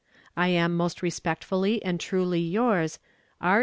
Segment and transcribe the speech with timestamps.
[0.35, 2.97] "I am most respectfully and truly yours,
[3.39, 3.59] "R.